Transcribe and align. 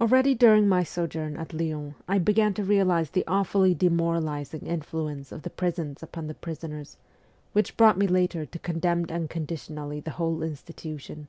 Already 0.00 0.34
during 0.34 0.68
my 0.68 0.82
sojourn 0.82 1.36
at 1.36 1.52
Lyons 1.52 1.94
I 2.08 2.18
began 2.18 2.52
to 2.54 2.64
realize 2.64 3.10
the 3.10 3.22
awfully 3.28 3.74
demoralising 3.76 4.62
influence 4.62 5.30
of 5.30 5.42
the 5.42 5.50
prisons 5.50 6.02
upon 6.02 6.26
the 6.26 6.34
prisoners, 6.34 6.96
which 7.52 7.76
brought 7.76 7.96
me 7.96 8.08
later 8.08 8.44
to 8.44 8.58
condemn 8.58 9.06
unconditionally 9.08 10.00
the 10.00 10.10
whole 10.18 10.42
institution. 10.42 11.28